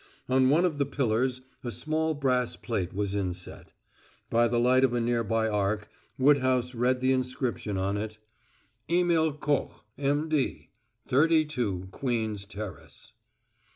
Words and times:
On 0.27 0.49
one 0.49 0.65
of 0.65 0.79
the 0.79 0.85
pillars 0.87 1.41
a 1.63 1.69
small 1.69 2.15
brass 2.15 2.55
plate 2.55 2.91
was 2.91 3.13
inset. 3.13 3.73
By 4.31 4.47
the 4.47 4.59
light 4.59 4.83
of 4.83 4.95
a 4.95 4.99
near 4.99 5.23
by 5.23 5.47
arc, 5.47 5.91
Woodhouse 6.17 6.73
read 6.73 7.01
the 7.01 7.11
inscription 7.11 7.77
on 7.77 7.97
it: 7.97 8.17
EMIL 8.89 9.33
KOCH, 9.33 9.73
M.D., 9.99 10.71
32 11.05 11.89
Queen's 11.91 12.47
Terrace. 12.47 13.11